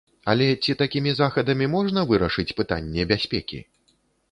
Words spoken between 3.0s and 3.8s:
бяспекі?